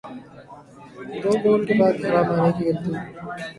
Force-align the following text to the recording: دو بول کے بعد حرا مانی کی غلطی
دو 1.21 1.31
بول 1.43 1.61
کے 1.67 1.73
بعد 1.79 1.95
حرا 2.05 2.21
مانی 2.27 2.51
کی 2.57 2.63
غلطی 2.67 2.91